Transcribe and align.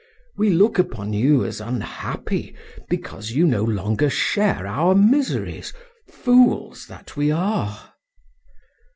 We 0.35 0.49
look 0.49 0.79
upon 0.79 1.13
you 1.13 1.45
as 1.45 1.61
unhappy 1.61 2.55
because 2.89 3.33
you 3.33 3.45
no 3.45 3.63
longer 3.63 4.09
share 4.09 4.65
our 4.65 4.95
miseries, 4.95 5.73
fools 6.09 6.87
that 6.87 7.15
we 7.15 7.29
are!... 7.29 7.93